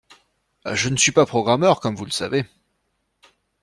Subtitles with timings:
[0.73, 2.47] Je ne suis pas programmeur, comme vous le savez.